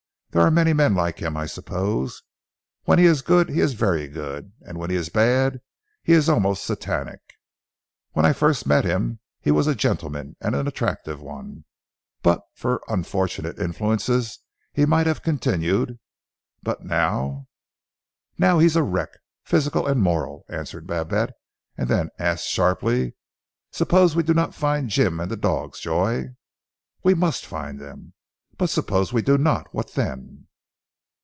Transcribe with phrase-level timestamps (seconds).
[0.33, 2.23] There are many men like him, I suppose.
[2.85, 5.59] When he is good he is very good, and when he is bad
[6.03, 7.19] he is almost satanic.
[8.13, 11.63] When I first met him he was a gentleman, an attractive one; and
[12.23, 14.39] but for unfortunate influences
[14.71, 15.99] he might have continued
[16.63, 17.49] but now"
[18.37, 19.09] "Now he is a wreck,
[19.43, 21.33] physical and moral," answered Babette,
[21.77, 23.15] and then asked sharply,
[23.71, 26.29] "Suppose we do not find Jim and the dogs, Joy?"
[27.03, 28.13] "We must find them!"
[28.57, 29.73] "But suppose we do not?
[29.73, 30.45] What then?"